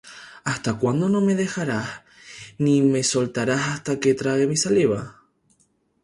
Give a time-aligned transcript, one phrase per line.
[0.45, 2.01] ¿Hasta cuándo no me dejarás,
[2.57, 5.21] Ni me soltarás hasta que trague mi saliva?